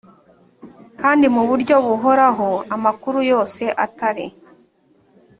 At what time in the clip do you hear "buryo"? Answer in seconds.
1.49-1.75